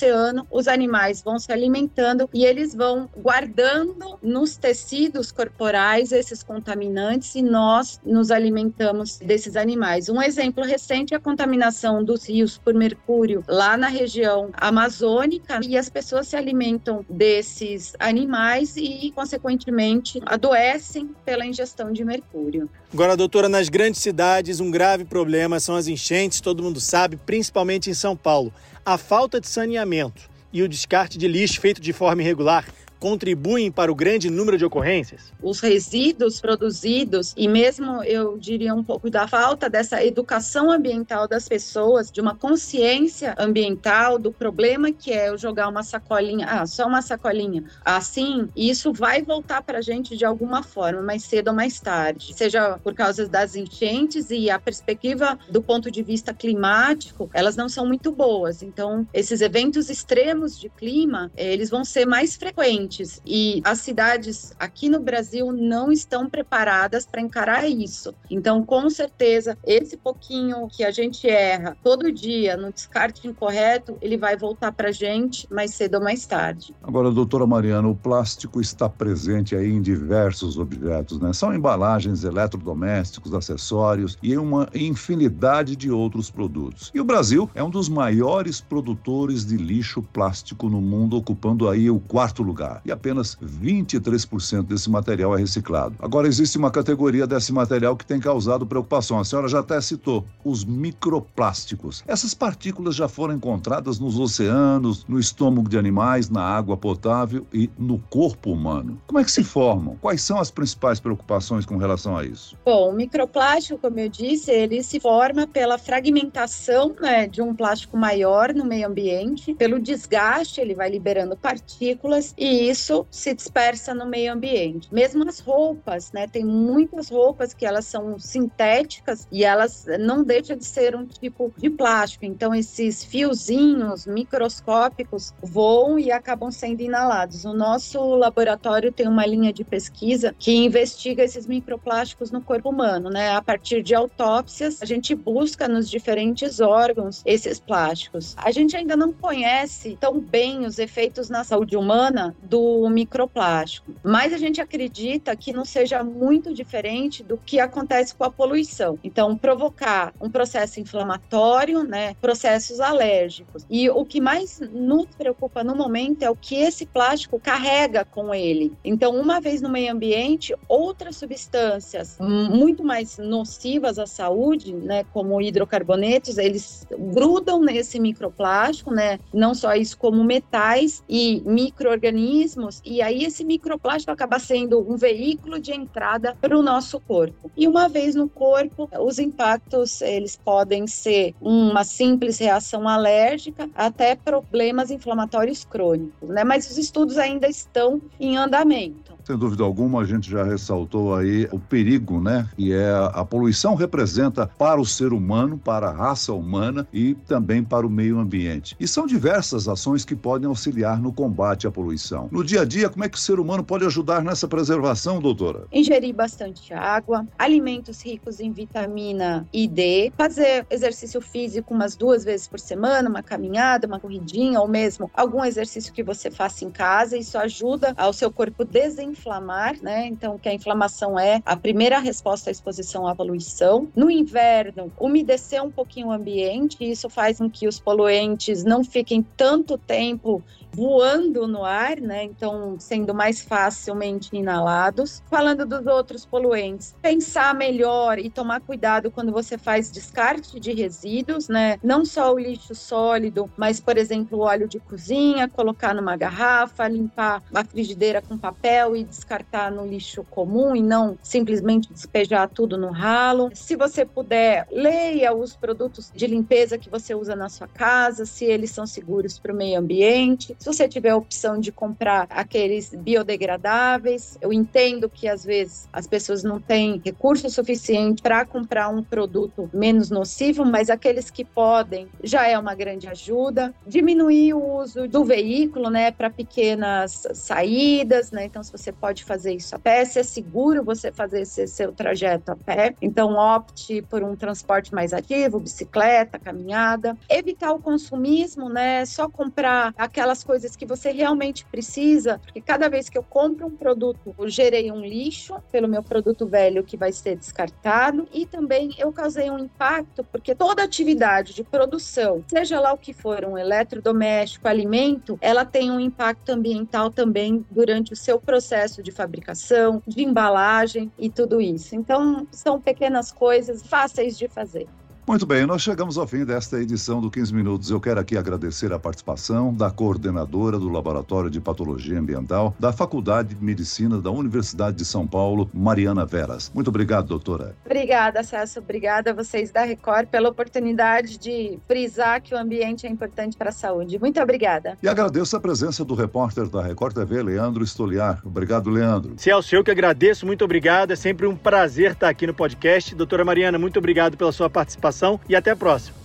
os 0.50 0.68
animais 0.68 1.22
vão 1.22 1.38
se 1.38 1.52
alimentando 1.52 2.28
e 2.32 2.44
eles 2.44 2.74
vão 2.74 3.08
guardando 3.16 4.18
nos 4.22 4.56
tecidos 4.56 5.32
corporais 5.32 6.12
esses 6.12 6.42
contaminantes 6.42 7.34
e 7.34 7.42
nós 7.42 8.00
nos 8.04 8.30
alimentamos 8.30 9.18
desses 9.18 9.56
animais. 9.56 10.08
Um 10.08 10.22
exemplo 10.22 10.64
recente 10.64 11.14
é 11.14 11.16
a 11.16 11.20
contaminação 11.20 12.02
dos 12.02 12.28
rios 12.28 12.58
por 12.58 12.74
mercúrio 12.74 13.44
lá 13.48 13.76
na 13.76 13.88
região 13.88 14.50
amazônica 14.54 15.60
e 15.66 15.76
as 15.76 15.88
pessoas 15.88 16.28
se 16.28 16.36
alimentam 16.36 17.04
desses 17.08 17.94
animais 17.98 18.76
e, 18.76 19.12
consequentemente, 19.12 20.20
adoecem 20.26 21.14
pela 21.24 21.46
ingestão 21.46 21.92
de 21.92 22.04
mercúrio. 22.04 22.70
Agora, 22.92 23.16
doutora, 23.16 23.48
nas 23.48 23.68
grandes 23.68 24.00
cidades, 24.00 24.58
um 24.58 24.68
grave 24.68 25.04
problema 25.04 25.60
são 25.60 25.76
as 25.76 25.86
enchentes, 25.86 26.40
todo 26.40 26.60
mundo 26.60 26.80
sabe, 26.80 27.16
principalmente 27.16 27.88
em 27.88 27.94
São 27.94 28.16
Paulo. 28.16 28.52
A 28.84 28.98
falta 28.98 29.40
de 29.40 29.46
saneamento 29.46 30.28
e 30.52 30.60
o 30.60 30.68
descarte 30.68 31.16
de 31.16 31.28
lixo 31.28 31.60
feito 31.60 31.80
de 31.80 31.92
forma 31.92 32.20
irregular 32.20 32.66
contribuem 33.00 33.72
para 33.72 33.90
o 33.90 33.94
grande 33.94 34.30
número 34.30 34.58
de 34.58 34.64
ocorrências? 34.64 35.32
Os 35.42 35.58
resíduos 35.58 36.38
produzidos 36.38 37.32
e 37.36 37.48
mesmo 37.48 38.04
eu 38.04 38.36
diria 38.36 38.74
um 38.74 38.84
pouco 38.84 39.08
da 39.08 39.26
falta 39.26 39.70
dessa 39.70 40.04
educação 40.04 40.70
ambiental 40.70 41.26
das 41.26 41.48
pessoas, 41.48 42.10
de 42.10 42.20
uma 42.20 42.34
consciência 42.34 43.34
ambiental 43.38 44.18
do 44.18 44.30
problema 44.30 44.92
que 44.92 45.12
é 45.12 45.30
eu 45.30 45.38
jogar 45.38 45.68
uma 45.68 45.82
sacolinha, 45.82 46.46
ah, 46.46 46.66
só 46.66 46.86
uma 46.86 47.00
sacolinha. 47.00 47.64
Assim, 47.82 48.48
isso 48.54 48.92
vai 48.92 49.22
voltar 49.22 49.62
para 49.62 49.78
a 49.78 49.82
gente 49.82 50.16
de 50.16 50.26
alguma 50.26 50.62
forma, 50.62 51.00
mais 51.00 51.24
cedo 51.24 51.48
ou 51.48 51.54
mais 51.54 51.80
tarde, 51.80 52.34
seja 52.34 52.78
por 52.84 52.92
causa 52.92 53.26
das 53.26 53.56
enchentes 53.56 54.30
e 54.30 54.50
a 54.50 54.58
perspectiva 54.58 55.38
do 55.48 55.62
ponto 55.62 55.90
de 55.90 56.02
vista 56.02 56.34
climático, 56.34 57.30
elas 57.32 57.56
não 57.56 57.68
são 57.68 57.86
muito 57.86 58.12
boas. 58.12 58.62
Então, 58.62 59.08
esses 59.14 59.40
eventos 59.40 59.88
extremos 59.88 60.58
de 60.58 60.68
clima, 60.68 61.32
eles 61.34 61.70
vão 61.70 61.82
ser 61.82 62.06
mais 62.06 62.36
frequentes 62.36 62.89
e 63.24 63.60
as 63.64 63.80
cidades 63.80 64.52
aqui 64.58 64.88
no 64.88 65.00
Brasil 65.00 65.52
não 65.52 65.92
estão 65.92 66.28
preparadas 66.28 67.06
para 67.06 67.20
encarar 67.20 67.68
isso. 67.68 68.12
Então, 68.28 68.64
com 68.64 68.88
certeza, 68.90 69.56
esse 69.64 69.96
pouquinho 69.96 70.66
que 70.68 70.82
a 70.82 70.90
gente 70.90 71.28
erra 71.28 71.76
todo 71.82 72.10
dia 72.10 72.56
no 72.56 72.72
descarte 72.72 73.28
incorreto, 73.28 73.96
ele 74.00 74.16
vai 74.16 74.36
voltar 74.36 74.72
para 74.72 74.88
a 74.88 74.92
gente 74.92 75.46
mais 75.52 75.74
cedo 75.74 75.96
ou 75.96 76.02
mais 76.02 76.26
tarde. 76.26 76.74
Agora, 76.82 77.10
doutora 77.10 77.46
Mariana, 77.46 77.88
o 77.88 77.94
plástico 77.94 78.60
está 78.60 78.88
presente 78.88 79.54
aí 79.54 79.68
em 79.68 79.80
diversos 79.80 80.58
objetos, 80.58 81.20
né? 81.20 81.32
São 81.32 81.54
embalagens, 81.54 82.24
eletrodomésticos, 82.24 83.32
acessórios 83.34 84.18
e 84.22 84.36
uma 84.36 84.68
infinidade 84.74 85.76
de 85.76 85.90
outros 85.90 86.30
produtos. 86.30 86.90
E 86.94 87.00
o 87.00 87.04
Brasil 87.04 87.48
é 87.54 87.62
um 87.62 87.70
dos 87.70 87.88
maiores 87.88 88.60
produtores 88.60 89.44
de 89.44 89.56
lixo 89.56 90.02
plástico 90.02 90.68
no 90.68 90.80
mundo, 90.80 91.16
ocupando 91.16 91.68
aí 91.68 91.90
o 91.90 92.00
quarto 92.00 92.42
lugar 92.42 92.79
e 92.84 92.92
apenas 92.92 93.36
23% 93.36 94.64
desse 94.64 94.90
material 94.90 95.36
é 95.36 95.40
reciclado. 95.40 95.94
Agora, 96.00 96.28
existe 96.28 96.58
uma 96.58 96.70
categoria 96.70 97.26
desse 97.26 97.52
material 97.52 97.96
que 97.96 98.06
tem 98.06 98.20
causado 98.20 98.66
preocupação. 98.66 99.18
A 99.18 99.24
senhora 99.24 99.48
já 99.48 99.60
até 99.60 99.80
citou: 99.80 100.24
os 100.44 100.64
microplásticos. 100.64 102.02
Essas 102.06 102.34
partículas 102.34 102.94
já 102.94 103.08
foram 103.08 103.34
encontradas 103.34 103.98
nos 103.98 104.18
oceanos, 104.18 105.04
no 105.08 105.18
estômago 105.18 105.68
de 105.68 105.78
animais, 105.78 106.30
na 106.30 106.42
água 106.42 106.76
potável 106.76 107.46
e 107.52 107.70
no 107.78 107.98
corpo 107.98 108.52
humano. 108.52 109.00
Como 109.06 109.18
é 109.18 109.24
que 109.24 109.30
se 109.30 109.44
formam? 109.44 109.96
Quais 110.00 110.22
são 110.22 110.38
as 110.38 110.50
principais 110.50 111.00
preocupações 111.00 111.66
com 111.66 111.76
relação 111.76 112.16
a 112.16 112.24
isso? 112.24 112.56
Bom, 112.64 112.90
o 112.90 112.92
microplástico, 112.92 113.78
como 113.78 113.98
eu 113.98 114.08
disse, 114.08 114.50
ele 114.50 114.82
se 114.82 115.00
forma 115.00 115.46
pela 115.46 115.78
fragmentação 115.78 116.94
né, 117.00 117.26
de 117.26 117.42
um 117.42 117.54
plástico 117.54 117.96
maior 117.96 118.54
no 118.54 118.64
meio 118.64 118.86
ambiente, 118.86 119.54
pelo 119.54 119.78
desgaste, 119.78 120.60
ele 120.60 120.74
vai 120.74 120.90
liberando 120.90 121.36
partículas 121.36 122.34
e 122.38 122.69
isso 122.70 123.06
se 123.10 123.34
dispersa 123.34 123.94
no 123.94 124.06
meio 124.06 124.32
ambiente. 124.32 124.88
Mesmo 124.92 125.28
as 125.28 125.40
roupas, 125.40 126.12
né? 126.12 126.26
Tem 126.26 126.44
muitas 126.44 127.10
roupas 127.10 127.52
que 127.52 127.66
elas 127.66 127.86
são 127.86 128.18
sintéticas 128.18 129.26
e 129.30 129.44
elas 129.44 129.86
não 129.98 130.22
deixam 130.22 130.56
de 130.56 130.64
ser 130.64 130.94
um 130.94 131.06
tipo 131.06 131.52
de 131.56 131.68
plástico. 131.70 132.24
Então, 132.24 132.54
esses 132.54 133.04
fiozinhos 133.04 134.06
microscópicos 134.06 135.34
voam 135.42 135.98
e 135.98 136.10
acabam 136.10 136.50
sendo 136.50 136.80
inalados. 136.80 137.44
O 137.44 137.52
nosso 137.52 138.00
laboratório 138.14 138.92
tem 138.92 139.08
uma 139.08 139.26
linha 139.26 139.52
de 139.52 139.64
pesquisa 139.64 140.34
que 140.38 140.52
investiga 140.52 141.24
esses 141.24 141.46
microplásticos 141.46 142.30
no 142.30 142.40
corpo 142.40 142.70
humano, 142.70 143.10
né? 143.10 143.30
A 143.30 143.42
partir 143.42 143.82
de 143.82 143.94
autópsias, 143.94 144.80
a 144.80 144.84
gente 144.86 145.14
busca 145.14 145.66
nos 145.68 145.88
diferentes 145.88 146.60
órgãos 146.60 147.22
esses 147.24 147.58
plásticos. 147.58 148.34
A 148.36 148.50
gente 148.50 148.76
ainda 148.76 148.96
não 148.96 149.12
conhece 149.12 149.96
tão 150.00 150.20
bem 150.20 150.66
os 150.66 150.78
efeitos 150.78 151.28
na 151.28 151.44
saúde 151.44 151.76
humana 151.76 152.34
do 152.42 152.59
do 152.60 152.88
microplástico. 152.90 153.92
Mas 154.02 154.32
a 154.32 154.38
gente 154.38 154.60
acredita 154.60 155.34
que 155.34 155.52
não 155.52 155.64
seja 155.64 156.04
muito 156.04 156.52
diferente 156.52 157.22
do 157.22 157.36
que 157.38 157.58
acontece 157.58 158.14
com 158.14 158.24
a 158.24 158.30
poluição. 158.30 158.98
Então, 159.02 159.36
provocar 159.36 160.12
um 160.20 160.30
processo 160.30 160.80
inflamatório, 160.80 161.82
né, 161.82 162.14
processos 162.20 162.80
alérgicos. 162.80 163.64
E 163.70 163.88
o 163.88 164.04
que 164.04 164.20
mais 164.20 164.60
nos 164.72 165.06
preocupa 165.16 165.64
no 165.64 165.74
momento 165.74 166.22
é 166.22 166.30
o 166.30 166.36
que 166.36 166.56
esse 166.56 166.84
plástico 166.84 167.40
carrega 167.40 168.04
com 168.04 168.34
ele. 168.34 168.72
Então, 168.84 169.18
uma 169.18 169.40
vez 169.40 169.62
no 169.62 169.68
meio 169.68 169.92
ambiente, 169.92 170.54
outras 170.68 171.16
substâncias 171.16 172.18
muito 172.20 172.84
mais 172.84 173.18
nocivas 173.18 173.98
à 173.98 174.06
saúde, 174.06 174.72
né, 174.72 175.04
como 175.12 175.40
hidrocarbonetos, 175.40 176.38
eles 176.38 176.86
grudam 176.90 177.60
nesse 177.60 177.98
microplástico, 177.98 178.90
né? 178.90 179.18
Não 179.32 179.54
só 179.54 179.74
isso, 179.74 179.96
como 179.96 180.22
metais 180.22 181.02
e 181.08 181.42
microorganismos 181.46 182.39
organismos 182.40 182.80
e 182.84 183.02
aí 183.02 183.24
esse 183.24 183.44
microplástico 183.44 184.10
acaba 184.10 184.38
sendo 184.38 184.80
um 184.80 184.96
veículo 184.96 185.60
de 185.60 185.72
entrada 185.72 186.36
para 186.40 186.56
o 186.56 186.62
nosso 186.62 187.00
corpo. 187.00 187.50
E 187.56 187.68
uma 187.68 187.88
vez 187.88 188.14
no 188.14 188.28
corpo, 188.28 188.88
os 189.00 189.18
impactos 189.18 190.00
eles 190.00 190.36
podem 190.36 190.86
ser 190.86 191.34
uma 191.40 191.84
simples 191.84 192.38
reação 192.38 192.88
alérgica 192.88 193.68
até 193.74 194.14
problemas 194.14 194.90
inflamatórios 194.90 195.64
crônicos, 195.64 196.28
né? 196.28 196.44
Mas 196.44 196.70
os 196.70 196.78
estudos 196.78 197.18
ainda 197.18 197.48
estão 197.48 198.00
em 198.18 198.36
andamento. 198.36 199.09
Sem 199.26 199.36
dúvida 199.36 199.62
alguma, 199.62 200.00
a 200.00 200.04
gente 200.04 200.30
já 200.30 200.42
ressaltou 200.44 201.14
aí 201.14 201.46
o 201.52 201.58
perigo, 201.58 202.20
né? 202.20 202.48
Que 202.56 202.72
é 202.72 202.90
a 203.12 203.24
poluição 203.24 203.74
representa 203.74 204.46
para 204.46 204.80
o 204.80 204.86
ser 204.86 205.12
humano, 205.12 205.58
para 205.58 205.88
a 205.88 205.92
raça 205.92 206.32
humana 206.32 206.88
e 206.92 207.14
também 207.14 207.62
para 207.62 207.86
o 207.86 207.90
meio 207.90 208.18
ambiente. 208.18 208.74
E 208.80 208.88
são 208.88 209.06
diversas 209.06 209.68
ações 209.68 210.04
que 210.04 210.16
podem 210.16 210.48
auxiliar 210.48 211.00
no 211.00 211.12
combate 211.12 211.66
à 211.66 211.70
poluição. 211.70 212.28
No 212.32 212.42
dia 212.42 212.62
a 212.62 212.64
dia, 212.64 212.88
como 212.88 213.04
é 213.04 213.08
que 213.08 213.18
o 213.18 213.20
ser 213.20 213.38
humano 213.38 213.62
pode 213.62 213.84
ajudar 213.84 214.22
nessa 214.22 214.48
preservação, 214.48 215.20
doutora? 215.20 215.66
Ingerir 215.70 216.14
bastante 216.14 216.72
água, 216.72 217.26
alimentos 217.38 218.04
ricos 218.04 218.40
em 218.40 218.52
vitamina 218.52 219.46
e 219.52 219.68
D, 219.68 220.12
fazer 220.16 220.66
exercício 220.70 221.20
físico 221.20 221.74
umas 221.74 221.94
duas 221.96 222.24
vezes 222.24 222.48
por 222.48 222.58
semana, 222.58 223.08
uma 223.08 223.22
caminhada, 223.22 223.86
uma 223.86 224.00
corridinha 224.00 224.60
ou 224.60 224.68
mesmo 224.68 225.10
algum 225.14 225.44
exercício 225.44 225.92
que 225.92 226.02
você 226.02 226.30
faça 226.30 226.64
em 226.64 226.70
casa. 226.70 227.16
Isso 227.16 227.36
ajuda 227.36 227.92
ao 227.96 228.12
seu 228.12 228.32
corpo 228.32 228.64
desenvolver 228.64 229.09
inflamar, 229.10 229.76
né? 229.82 230.06
Então, 230.06 230.38
que 230.38 230.48
a 230.48 230.54
inflamação 230.54 231.18
é 231.18 231.42
a 231.44 231.56
primeira 231.56 231.98
resposta 231.98 232.50
à 232.50 232.52
exposição 232.52 233.06
à 233.06 233.14
poluição. 233.14 233.88
No 233.94 234.10
inverno, 234.10 234.92
umedecer 234.98 235.62
um 235.62 235.70
pouquinho 235.70 236.08
o 236.08 236.12
ambiente, 236.12 236.76
isso 236.80 237.08
faz 237.08 237.38
com 237.38 237.50
que 237.50 237.68
os 237.68 237.78
poluentes 237.78 238.64
não 238.64 238.82
fiquem 238.82 239.24
tanto 239.36 239.76
tempo 239.76 240.42
voando 240.72 241.46
no 241.46 241.64
ar, 241.64 242.00
né? 242.00 242.24
Então, 242.24 242.78
sendo 242.78 243.14
mais 243.14 243.40
facilmente 243.42 244.30
inalados. 244.32 245.22
Falando 245.28 245.66
dos 245.66 245.86
outros 245.86 246.24
poluentes, 246.24 246.94
pensar 247.02 247.54
melhor 247.54 248.18
e 248.18 248.30
tomar 248.30 248.60
cuidado 248.60 249.10
quando 249.10 249.32
você 249.32 249.58
faz 249.58 249.90
descarte 249.90 250.60
de 250.60 250.72
resíduos, 250.72 251.48
né? 251.48 251.78
Não 251.82 252.04
só 252.04 252.32
o 252.32 252.38
lixo 252.38 252.74
sólido, 252.74 253.50
mas, 253.56 253.80
por 253.80 253.96
exemplo, 253.96 254.38
o 254.38 254.42
óleo 254.42 254.68
de 254.68 254.78
cozinha, 254.80 255.48
colocar 255.48 255.94
numa 255.94 256.16
garrafa, 256.16 256.88
limpar 256.88 257.42
a 257.54 257.64
frigideira 257.64 258.22
com 258.22 258.38
papel 258.38 258.96
e 258.96 259.04
descartar 259.04 259.70
no 259.70 259.86
lixo 259.86 260.24
comum 260.30 260.74
e 260.74 260.82
não 260.82 261.18
simplesmente 261.22 261.92
despejar 261.92 262.48
tudo 262.48 262.78
no 262.78 262.90
ralo. 262.90 263.50
Se 263.54 263.76
você 263.76 264.04
puder, 264.04 264.66
leia 264.70 265.34
os 265.34 265.56
produtos 265.56 266.10
de 266.14 266.26
limpeza 266.26 266.78
que 266.78 266.90
você 266.90 267.14
usa 267.14 267.34
na 267.34 267.48
sua 267.48 267.68
casa, 267.68 268.24
se 268.24 268.44
eles 268.44 268.70
são 268.70 268.86
seguros 268.86 269.38
para 269.38 269.52
o 269.52 269.56
meio 269.56 269.78
ambiente 269.78 270.56
Se 270.60 270.66
você 270.66 270.86
tiver 270.86 271.08
a 271.08 271.16
opção 271.16 271.58
de 271.58 271.72
comprar 271.72 272.26
aqueles 272.28 272.90
biodegradáveis, 272.94 274.36
eu 274.42 274.52
entendo 274.52 275.08
que 275.08 275.26
às 275.26 275.42
vezes 275.42 275.88
as 275.90 276.06
pessoas 276.06 276.44
não 276.44 276.60
têm 276.60 277.00
recurso 277.02 277.48
suficiente 277.48 278.20
para 278.20 278.44
comprar 278.44 278.90
um 278.90 279.02
produto 279.02 279.70
menos 279.72 280.10
nocivo, 280.10 280.62
mas 280.66 280.90
aqueles 280.90 281.30
que 281.30 281.46
podem 281.46 282.08
já 282.22 282.46
é 282.46 282.58
uma 282.58 282.74
grande 282.74 283.08
ajuda. 283.08 283.74
Diminuir 283.86 284.52
o 284.52 284.62
uso 284.82 285.08
do 285.08 285.24
veículo, 285.24 285.88
né, 285.88 286.10
para 286.10 286.28
pequenas 286.28 287.22
saídas, 287.32 288.30
né? 288.30 288.44
Então, 288.44 288.62
se 288.62 288.70
você 288.70 288.92
pode 288.92 289.24
fazer 289.24 289.54
isso 289.54 289.74
a 289.74 289.78
pé, 289.78 290.04
se 290.04 290.18
é 290.18 290.22
seguro 290.22 290.84
você 290.84 291.10
fazer 291.10 291.40
esse 291.40 291.66
seu 291.68 291.90
trajeto 291.90 292.52
a 292.52 292.56
pé, 292.56 292.94
então 293.00 293.32
opte 293.34 294.02
por 294.02 294.22
um 294.22 294.36
transporte 294.36 294.92
mais 294.92 295.14
ativo, 295.14 295.58
bicicleta, 295.58 296.38
caminhada. 296.38 297.16
Evitar 297.30 297.72
o 297.72 297.80
consumismo, 297.80 298.68
né? 298.68 299.06
Só 299.06 299.26
comprar 299.26 299.94
aquelas 299.96 300.44
coisas 300.50 300.74
que 300.74 300.84
você 300.84 301.12
realmente 301.12 301.64
precisa, 301.64 302.40
porque 302.40 302.60
cada 302.60 302.88
vez 302.88 303.08
que 303.08 303.16
eu 303.16 303.22
compro 303.22 303.68
um 303.68 303.76
produto, 303.76 304.34
eu 304.36 304.48
gerei 304.48 304.90
um 304.90 305.00
lixo 305.00 305.54
pelo 305.70 305.86
meu 305.86 306.02
produto 306.02 306.44
velho 306.44 306.82
que 306.82 306.96
vai 306.96 307.12
ser 307.12 307.36
descartado 307.36 308.26
e 308.34 308.44
também 308.44 308.92
eu 308.98 309.12
causei 309.12 309.48
um 309.48 309.60
impacto 309.60 310.24
porque 310.24 310.52
toda 310.52 310.82
atividade 310.82 311.54
de 311.54 311.62
produção, 311.62 312.44
seja 312.48 312.80
lá 312.80 312.92
o 312.92 312.98
que 312.98 313.12
for, 313.12 313.44
um 313.44 313.56
eletrodoméstico, 313.56 314.66
alimento, 314.66 315.38
ela 315.40 315.64
tem 315.64 315.88
um 315.88 316.00
impacto 316.00 316.50
ambiental 316.50 317.12
também 317.12 317.64
durante 317.70 318.12
o 318.12 318.16
seu 318.16 318.40
processo 318.40 319.04
de 319.04 319.12
fabricação, 319.12 320.02
de 320.04 320.24
embalagem 320.24 321.12
e 321.16 321.30
tudo 321.30 321.60
isso. 321.60 321.94
Então, 321.94 322.44
são 322.50 322.80
pequenas 322.80 323.30
coisas 323.30 323.86
fáceis 323.86 324.36
de 324.36 324.48
fazer. 324.48 324.88
Muito 325.26 325.46
bem, 325.46 325.64
nós 325.64 325.82
chegamos 325.82 326.18
ao 326.18 326.26
fim 326.26 326.44
desta 326.44 326.80
edição 326.80 327.20
do 327.20 327.30
15 327.30 327.54
Minutos. 327.54 327.90
Eu 327.90 328.00
quero 328.00 328.18
aqui 328.18 328.36
agradecer 328.36 328.92
a 328.92 328.98
participação 328.98 329.72
da 329.72 329.90
coordenadora 329.90 330.78
do 330.78 330.88
Laboratório 330.88 331.48
de 331.48 331.60
Patologia 331.60 332.18
Ambiental 332.18 332.74
da 332.80 332.92
Faculdade 332.92 333.54
de 333.54 333.64
Medicina 333.64 334.20
da 334.20 334.30
Universidade 334.30 334.96
de 334.96 335.04
São 335.04 335.26
Paulo, 335.26 335.70
Mariana 335.72 336.26
Veras. 336.26 336.72
Muito 336.74 336.88
obrigado, 336.88 337.28
doutora. 337.28 337.76
Obrigada, 337.84 338.42
Celso. 338.42 338.80
Obrigada 338.80 339.30
a 339.30 339.34
vocês 339.34 339.70
da 339.70 339.84
Record 339.84 340.26
pela 340.28 340.48
oportunidade 340.48 341.38
de 341.38 341.78
frisar 341.86 342.42
que 342.42 342.54
o 342.54 342.58
ambiente 342.58 343.06
é 343.06 343.10
importante 343.10 343.56
para 343.56 343.68
a 343.68 343.72
saúde. 343.72 344.18
Muito 344.18 344.40
obrigada. 344.40 344.96
E 345.02 345.08
agradeço 345.08 345.56
a 345.56 345.60
presença 345.60 346.04
do 346.04 346.14
repórter 346.14 346.68
da 346.68 346.82
Record 346.82 347.14
TV, 347.14 347.42
Leandro 347.42 347.84
Estoliar. 347.84 348.40
Obrigado, 348.44 348.90
Leandro. 348.90 349.34
Celso, 349.36 349.76
eu 349.76 349.84
que 349.84 349.90
agradeço. 349.90 350.44
Muito 350.44 350.64
obrigado. 350.64 351.12
É 351.12 351.16
sempre 351.16 351.46
um 351.46 351.54
prazer 351.54 352.12
estar 352.12 352.28
aqui 352.28 352.46
no 352.46 352.54
podcast. 352.54 353.14
Doutora 353.14 353.44
Mariana, 353.44 353.78
muito 353.78 353.98
obrigado 353.98 354.36
pela 354.36 354.50
sua 354.50 354.68
participação 355.10 355.40
e 355.48 355.56
até 355.56 355.72
a 355.72 355.76
próxima. 355.76 356.20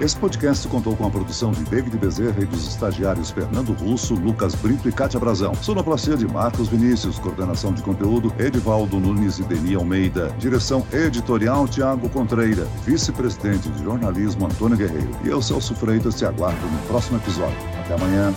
Esse 0.00 0.16
podcast 0.16 0.66
contou 0.68 0.96
com 0.96 1.06
a 1.06 1.10
produção 1.10 1.52
de 1.52 1.62
David 1.64 1.98
Bezerra 1.98 2.40
e 2.40 2.46
dos 2.46 2.66
estagiários 2.66 3.30
Fernando 3.30 3.74
Russo, 3.74 4.14
Lucas 4.14 4.54
Brito 4.54 4.88
e 4.88 4.92
Cátia 4.92 5.20
Brazão. 5.20 5.54
Sonoplastia 5.54 6.16
de 6.16 6.26
Marcos 6.26 6.68
Vinícius, 6.68 7.18
coordenação 7.18 7.74
de 7.74 7.82
conteúdo 7.82 8.32
Edivaldo 8.38 8.98
Nunes 8.98 9.38
e 9.38 9.42
Deni 9.42 9.74
Almeida. 9.74 10.34
Direção 10.38 10.86
editorial 10.90 11.68
Tiago 11.68 12.08
Contreira. 12.08 12.66
Vice-presidente 12.86 13.68
de 13.68 13.84
jornalismo 13.84 14.46
Antônio 14.46 14.78
Guerreiro. 14.78 15.10
E 15.22 15.28
eu, 15.28 15.42
Celso 15.42 15.74
Freitas, 15.74 16.14
te 16.14 16.24
aguardo 16.24 16.66
no 16.66 16.78
próximo 16.88 17.18
episódio. 17.18 17.58
Até 17.84 17.92
amanhã. 17.92 18.32